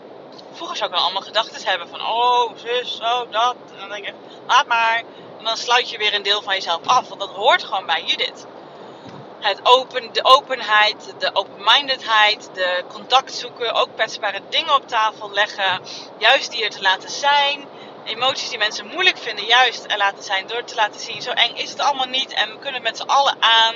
[0.52, 2.02] vroeger zou ik wel allemaal gedachten hebben van...
[2.02, 3.56] Oh, zus, zo, dat.
[3.72, 4.14] En dan denk ik,
[4.48, 5.04] laat maar.
[5.38, 7.08] En dan sluit je weer een deel van jezelf af.
[7.08, 8.46] Want dat hoort gewoon bij Judith.
[9.40, 15.82] Het open, de openheid, de open-mindedheid, de contact zoeken, ook kwetsbare dingen op tafel leggen,
[16.18, 17.68] juist die er te laten zijn,
[18.04, 21.22] emoties die mensen moeilijk vinden, juist er laten zijn door te laten zien.
[21.22, 23.76] Zo eng is het allemaal niet en we kunnen met z'n allen aan.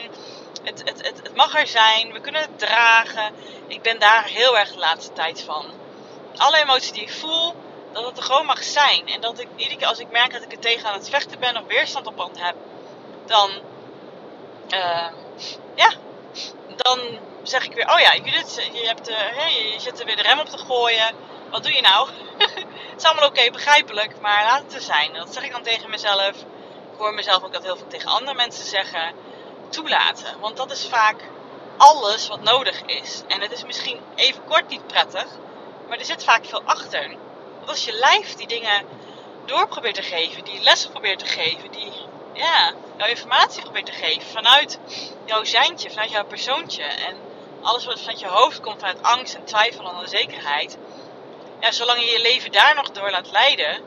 [0.63, 3.33] Het, het, het, mag er zijn, we kunnen het dragen.
[3.67, 5.65] Ik ben daar heel erg de laatste tijd van.
[6.37, 7.55] Alle emoties die ik voel,
[7.91, 9.07] dat het er gewoon mag zijn.
[9.07, 11.39] En dat ik iedere keer als ik merk dat ik er tegen aan het vechten
[11.39, 12.55] ben of weerstand op aan heb,
[13.25, 13.51] dan,
[14.69, 15.07] uh,
[15.75, 15.93] ja,
[16.75, 16.99] dan
[17.43, 20.39] zeg ik weer, oh ja, Judith, je, hebt, hey, je zit er weer de rem
[20.39, 21.15] op te gooien.
[21.49, 22.09] Wat doe je nou?
[22.93, 25.13] het is allemaal oké, begrijpelijk, maar laat het er zijn.
[25.13, 26.35] Dat zeg ik dan tegen mezelf.
[26.91, 29.13] Ik hoor mezelf ook dat heel veel tegen andere mensen zeggen.
[29.69, 31.15] Toelaten, want dat is vaak
[31.77, 33.21] alles wat nodig is.
[33.27, 35.25] En het is misschien even kort niet prettig,
[35.87, 37.15] maar er zit vaak veel achter.
[37.57, 38.85] Want als je lijf die dingen
[39.45, 41.91] door probeert te geven, die lessen probeert te geven, die
[42.33, 44.79] ja, jouw informatie probeert te geven vanuit
[45.25, 46.83] jouw zijntje, vanuit jouw persoontje.
[46.83, 47.17] En
[47.61, 50.77] alles wat vanuit je hoofd komt, vanuit angst en twijfel en onzekerheid.
[51.63, 53.81] Ja, zolang je je leven daar nog door laat leiden,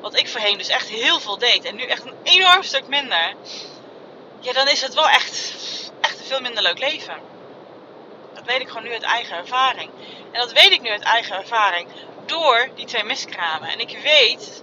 [0.00, 3.34] wat ik voorheen dus echt heel veel deed en nu echt een enorm stuk minder.
[4.40, 5.54] Ja, dan is het wel echt,
[6.00, 7.16] echt een veel minder leuk leven.
[8.34, 9.90] Dat weet ik gewoon nu uit eigen ervaring.
[10.32, 11.88] En dat weet ik nu uit eigen ervaring
[12.26, 13.68] door die twee miskramen.
[13.68, 14.62] En ik weet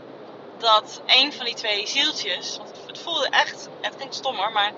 [0.57, 4.71] dat een van die twee zieltjes, want het voelde echt, het klinkt stom hoor, maar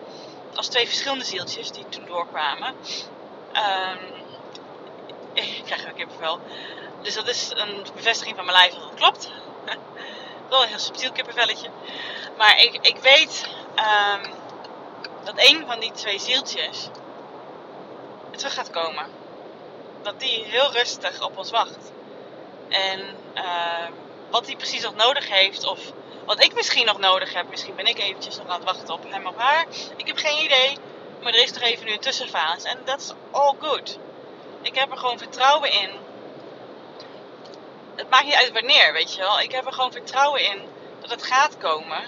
[0.55, 2.75] als twee verschillende zieltjes die toen doorkwamen.
[3.55, 4.21] Um,
[5.43, 6.39] ik krijg ook kippenvel.
[7.03, 9.31] Dus dat is een bevestiging van mijn lijf dat het klopt.
[10.49, 11.69] Wel een heel subtiel kippenvelletje.
[12.37, 14.31] Maar ik, ik weet um,
[15.23, 16.89] dat een van die twee zieltjes
[18.31, 19.05] terug gaat komen.
[20.01, 21.91] Dat die heel rustig op ons wacht.
[22.69, 22.99] En
[23.35, 23.87] uh,
[24.29, 25.79] wat hij precies nog nodig heeft, of
[26.25, 29.11] wat ik misschien nog nodig heb, misschien ben ik eventjes nog aan het wachten op
[29.11, 29.65] hem of haar.
[29.95, 30.77] Ik heb geen idee,
[31.21, 32.67] maar er is toch even nu een tussenfase.
[32.67, 33.97] En dat is all good.
[34.61, 35.89] Ik heb er gewoon vertrouwen in.
[37.95, 39.39] Het maakt niet uit wanneer, weet je wel.
[39.39, 40.61] Ik heb er gewoon vertrouwen in
[41.01, 42.03] dat het gaat komen.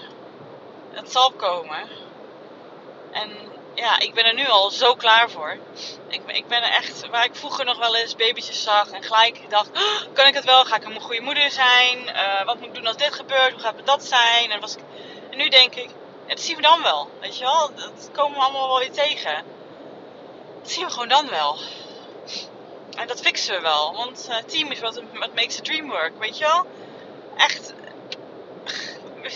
[0.90, 1.88] Het zal komen.
[3.12, 3.30] En
[3.74, 5.56] ja, ik ben er nu al zo klaar voor.
[6.08, 9.50] Ik, ik ben er echt, waar ik vroeger nog wel eens babytjes zag en gelijk
[9.50, 10.64] dacht, oh, kan ik het wel?
[10.64, 11.98] Ga ik een goede moeder zijn?
[11.98, 13.52] Uh, wat moet ik doen als dit gebeurt?
[13.52, 14.50] Hoe gaat het dat zijn?
[14.50, 14.82] En, was ik,
[15.36, 15.90] nu denk ik,
[16.26, 17.74] dat zien we dan wel, weet je wel?
[17.74, 19.44] Dat komen we allemaal wel weer tegen.
[20.62, 21.58] Dat zien we gewoon dan wel.
[22.96, 25.02] En dat fixen we wel, want uh, team is wat
[25.34, 26.66] makes the dream work, weet je wel?
[27.36, 27.74] Echt,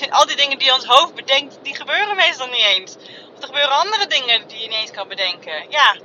[0.18, 2.96] al die dingen die ons hoofd bedenkt, die gebeuren meestal niet eens.
[3.34, 5.70] Of er gebeuren andere dingen die je niet eens kan bedenken.
[5.70, 5.96] Ja,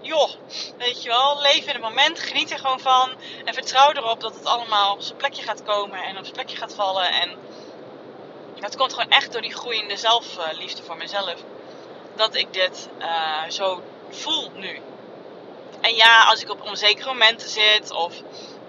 [0.00, 0.30] joh,
[0.78, 3.10] weet je wel, leef in het moment, geniet er gewoon van.
[3.44, 6.56] En vertrouw erop dat het allemaal op zijn plekje gaat komen en op zijn plekje
[6.56, 7.10] gaat vallen.
[7.10, 7.36] En
[8.60, 11.34] dat komt gewoon echt door die groeiende zelfliefde voor mezelf.
[12.14, 14.80] Dat ik dit uh, zo voel nu.
[15.80, 18.14] En ja, als ik op onzekere momenten zit, of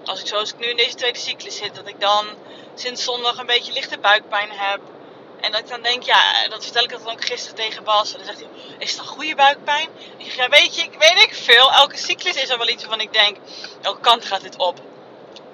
[0.04, 2.26] als ik zoals ik nu in deze tweede cyclus zit, dat ik dan
[2.74, 4.80] sinds zondag een beetje lichte buikpijn heb.
[5.40, 8.12] En dat ik dan denk, ja, dat vertel ik dat dan ook gisteren tegen Bas.
[8.12, 9.88] En dan zegt hij, is een goede buikpijn?
[10.16, 11.72] Ik zeg, ja, weet je, ik weet ik veel.
[11.72, 13.36] Elke cyclus is er wel iets waarvan ik denk,
[13.82, 14.80] elke kant gaat dit op.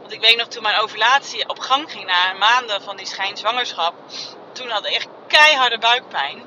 [0.00, 3.94] Want ik weet nog, toen mijn ovulatie op gang ging na maanden van die schijnzwangerschap.
[4.52, 6.42] Toen had ik echt keiharde buikpijn.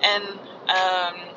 [0.00, 0.22] En,
[0.66, 1.33] um,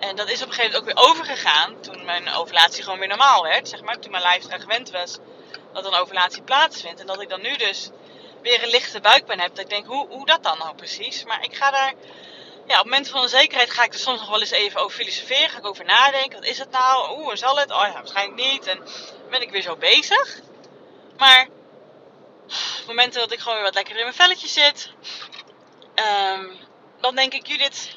[0.00, 1.80] en dat is op een gegeven moment ook weer overgegaan.
[1.80, 3.98] Toen mijn ovulatie gewoon weer normaal werd, zeg maar.
[3.98, 5.18] Toen mijn lijf eraan gewend was
[5.72, 7.00] dat een ovulatie plaatsvindt.
[7.00, 7.90] En dat ik dan nu dus
[8.42, 9.54] weer een lichte buikpijn heb.
[9.54, 11.24] Dat ik denk, hoe, hoe dat dan nou precies?
[11.24, 11.92] Maar ik ga daar,
[12.66, 15.50] ja, op momenten van onzekerheid ga ik er soms nog wel eens even over filosoferen.
[15.50, 16.38] Ga ik over nadenken.
[16.38, 17.18] Wat is het nou?
[17.18, 17.70] Oeh, zal het?
[17.70, 18.66] Oh ja, waarschijnlijk niet.
[18.66, 18.82] En
[19.30, 20.40] ben ik weer zo bezig.
[21.16, 21.48] Maar
[22.80, 24.90] op momenten dat ik gewoon weer wat lekker in mijn velletje zit,
[25.94, 26.44] ehm,
[27.00, 27.96] dan denk ik, Judith,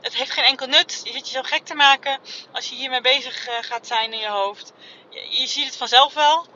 [0.00, 1.00] het heeft geen enkel nut.
[1.04, 2.20] Je zit je zo gek te maken
[2.52, 4.72] als je hiermee bezig eh, gaat zijn in je hoofd.
[5.10, 6.46] Je, ziet het vanzelf wel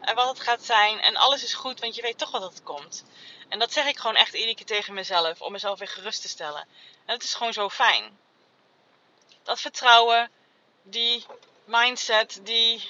[0.00, 1.00] en wat het gaat zijn.
[1.00, 3.04] En alles is goed, want je weet toch wat het komt.
[3.48, 6.28] En dat zeg ik gewoon echt iedere keer tegen mezelf, om mezelf weer gerust te
[6.28, 6.66] stellen.
[7.06, 8.18] En het is gewoon zo fijn.
[9.42, 10.30] Dat vertrouwen,
[10.82, 11.26] die
[11.64, 12.88] mindset, die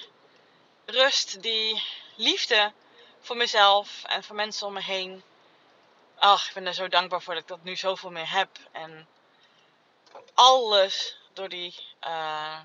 [0.84, 1.82] rust, die
[2.14, 2.72] liefde
[3.20, 5.22] voor mezelf en voor mensen om me heen.
[6.18, 8.48] Ach, ik ben er zo dankbaar voor dat ik dat nu zoveel meer heb.
[8.72, 9.06] En
[10.34, 11.74] alles door die
[12.06, 12.58] uh,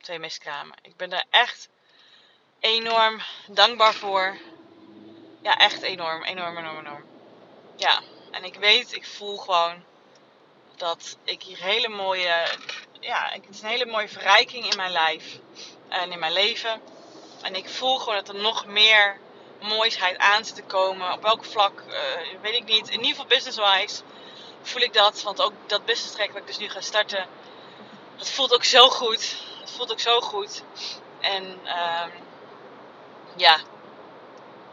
[0.00, 0.76] twee miskramen.
[0.82, 1.68] Ik ben daar echt
[2.60, 4.36] enorm dankbaar voor.
[5.42, 7.04] Ja, echt enorm, enorm, enorm, enorm.
[7.76, 9.84] Ja, en ik weet, ik voel gewoon
[10.76, 12.46] dat ik hier hele mooie,
[13.00, 15.38] ja, het is een hele mooie verrijking in mijn lijf
[15.88, 16.80] en in mijn leven.
[17.42, 19.18] En ik voel gewoon dat er nog meer
[19.60, 21.12] mooisheid aan zit te komen.
[21.12, 22.88] Op welk vlak, uh, weet ik niet.
[22.88, 24.02] In ieder geval business-wise
[24.62, 25.22] voel ik dat.
[25.22, 27.26] Want ook dat business track wat ik dus nu ga starten,
[28.16, 29.36] dat voelt ook zo goed.
[29.60, 30.62] Het voelt ook zo goed.
[31.20, 32.06] En uh,
[33.36, 33.58] ja,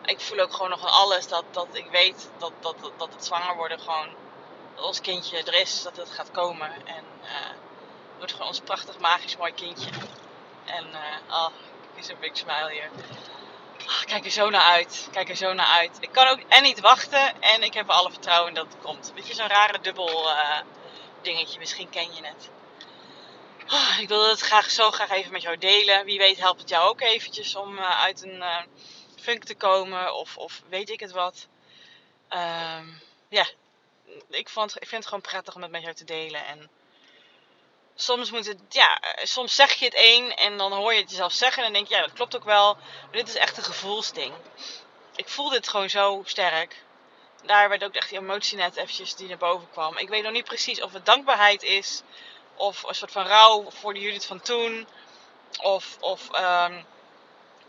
[0.05, 3.25] ik voel ook gewoon nog van alles dat, dat ik weet dat, dat, dat het
[3.25, 4.09] zwanger worden gewoon,
[4.75, 6.71] dat ons kindje er is, dat het gaat komen.
[6.85, 9.89] En uh, het wordt gewoon ons prachtig, magisch, mooi kindje.
[10.65, 11.49] En uh, oh,
[11.95, 12.89] is een big smile hier.
[13.87, 15.07] Oh, kijk er zo naar uit.
[15.11, 15.97] Kijk er zo naar uit.
[15.99, 19.11] Ik kan ook en niet wachten en ik heb alle vertrouwen dat het komt.
[19.15, 20.59] Weet je, zo'n rare dubbel uh,
[21.21, 21.59] dingetje.
[21.59, 22.49] Misschien ken je het.
[23.71, 26.05] Oh, ik wilde het graag zo graag even met jou delen.
[26.05, 28.61] Wie weet helpt het jou ook eventjes om uh, uit een uh,
[29.21, 30.15] funk te komen.
[30.15, 31.47] Of, of weet ik het wat.
[32.29, 33.47] Um, ja,
[34.29, 36.45] ik, ik vind het gewoon prettig om het met jou te delen.
[36.45, 36.69] En
[37.95, 41.33] soms moet het, ja, soms zeg je het een en dan hoor je het jezelf
[41.33, 41.63] zeggen.
[41.63, 42.73] En dan denk je, ja, dat klopt ook wel.
[42.75, 44.33] Maar dit is echt een gevoelsding.
[45.15, 46.83] Ik voel dit gewoon zo sterk.
[47.43, 49.97] Daar werd ook echt die emotie net eventjes die naar boven kwam.
[49.97, 52.01] Ik weet nog niet precies of het dankbaarheid is
[52.55, 54.87] of een soort van rouw voor de Judith van toen.
[55.61, 56.85] Of, of um,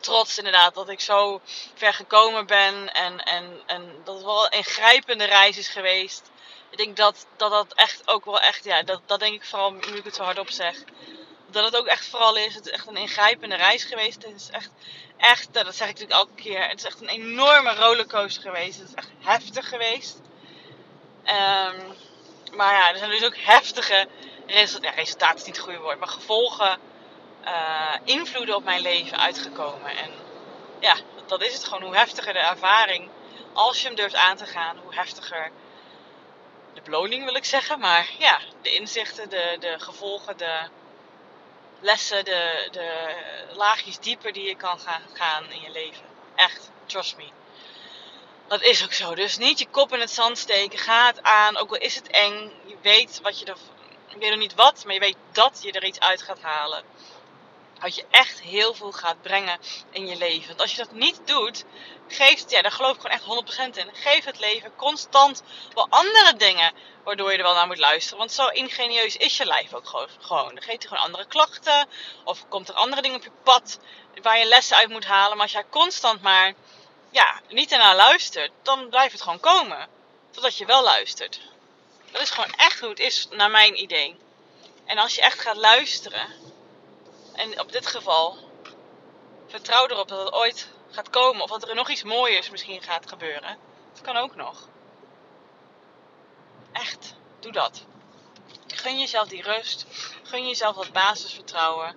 [0.00, 1.40] trots inderdaad dat ik zo
[1.74, 2.92] ver gekomen ben.
[2.94, 6.30] En, en, en dat het wel een ingrijpende reis is geweest.
[6.70, 9.70] Ik denk dat dat, dat echt ook wel echt, ja, dat, dat denk ik vooral
[9.70, 10.76] nu ik het zo hardop zeg.
[11.50, 14.22] Dat het ook echt vooral is, het is echt een ingrijpende reis geweest.
[14.22, 14.70] Het is echt,
[15.16, 16.68] echt, dat zeg ik natuurlijk elke keer.
[16.68, 18.79] Het is echt een enorme rollercoaster geweest.
[18.79, 20.20] Het is echt heftig geweest.
[21.24, 21.96] Um,
[22.52, 24.09] maar ja, er zijn dus ook heftige
[24.46, 26.79] resultaten, ja, resultaten is niet het goede woord, maar gevolgen,
[27.44, 29.90] uh, invloeden op mijn leven uitgekomen.
[29.90, 30.11] En
[30.81, 31.83] ja, dat is het gewoon.
[31.83, 33.11] Hoe heftiger de ervaring,
[33.52, 35.50] als je hem durft aan te gaan, hoe heftiger
[36.76, 37.78] de beloning wil ik zeggen.
[37.78, 40.68] Maar ja, de inzichten, de, de gevolgen, de
[41.80, 43.14] lessen, de, de
[43.52, 46.04] laagjes dieper die je kan gaan, gaan in je leven.
[46.34, 47.28] Echt, trust me.
[48.46, 49.14] Dat is ook zo.
[49.14, 50.78] Dus niet je kop in het zand steken.
[50.78, 51.56] Ga het aan.
[51.56, 52.52] Ook al is het eng.
[52.66, 53.56] Je weet wat je er
[54.16, 56.84] ik weet nog niet wat, maar je weet dat je er iets uit gaat halen.
[57.80, 59.58] Dat je echt heel veel gaat brengen
[59.90, 60.48] in je leven.
[60.48, 61.64] Want als je dat niet doet,
[62.08, 63.94] geeft, ja, daar geloof ik gewoon echt 100% in.
[63.94, 65.42] Geef het leven constant
[65.74, 66.72] wel andere dingen
[67.04, 68.18] waardoor je er wel naar moet luisteren.
[68.18, 69.88] Want zo ingenieus is je lijf ook
[70.20, 70.54] gewoon.
[70.54, 71.88] Dan geeft hij gewoon andere klachten.
[72.24, 73.78] Of komt er andere dingen op je pad
[74.22, 75.36] waar je lessen uit moet halen.
[75.36, 76.54] Maar als jij constant maar
[77.10, 79.88] ja, niet ernaar luistert, dan blijft het gewoon komen.
[80.30, 81.40] Totdat je wel luistert.
[82.10, 84.16] Dat is gewoon echt hoe het is, naar mijn idee.
[84.84, 86.28] En als je echt gaat luisteren,
[87.37, 88.38] en op dit geval,
[89.46, 93.09] vertrouw erop dat het ooit gaat komen, of dat er nog iets mooiers misschien gaat
[93.09, 93.59] gebeuren.
[93.92, 94.68] Dat kan ook nog.
[96.72, 97.84] Echt, doe dat.
[98.66, 99.87] Gun jezelf die rust,
[100.22, 101.97] gun jezelf dat basisvertrouwen.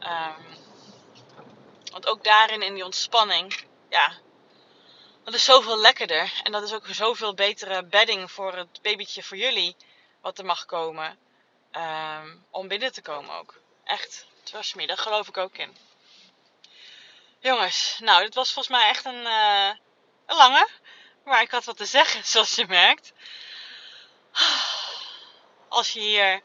[0.00, 0.58] Um,
[1.92, 4.12] want ook daarin, in die ontspanning, ja,
[5.24, 6.40] dat is zoveel lekkerder.
[6.42, 9.76] En dat is ook zoveel betere bedding voor het babytje voor jullie.
[10.20, 11.18] Wat er mag komen.
[11.72, 13.54] Um, om binnen te komen ook.
[13.90, 15.76] Echt, trust me, daar geloof ik ook in.
[17.38, 19.70] Jongens, nou, dit was volgens mij echt een, uh,
[20.26, 20.68] een lange.
[21.24, 23.12] Maar ik had wat te zeggen, zoals je merkt.
[25.68, 26.42] Als je hier,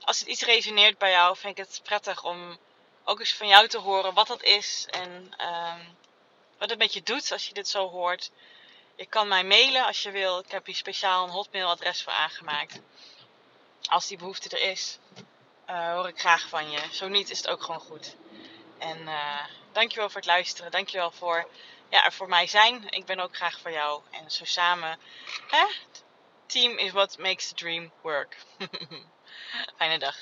[0.00, 2.58] als het iets resoneert bij jou, vind ik het prettig om
[3.04, 4.86] ook eens van jou te horen wat dat is.
[4.90, 5.96] En um,
[6.58, 8.30] wat het met je doet als je dit zo hoort.
[8.96, 10.38] Je kan mij mailen als je wil.
[10.38, 12.80] Ik heb hier speciaal een hotmailadres voor aangemaakt.
[13.82, 14.98] Als die behoefte er is,
[15.70, 16.80] uh, hoor ik graag van je.
[16.90, 18.16] Zo niet is het ook gewoon goed.
[18.78, 20.70] En uh, dankjewel voor het luisteren.
[20.70, 21.48] Dankjewel voor,
[21.88, 22.88] ja, voor mij zijn.
[22.88, 24.02] Ik ben ook graag voor jou.
[24.10, 24.98] En zo samen,
[25.48, 25.66] hè?
[26.46, 28.36] Team is what makes the dream work.
[29.78, 30.16] Fijne dag.